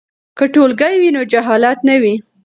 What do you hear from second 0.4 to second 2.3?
ټولګی وي نو جهالت نه وي.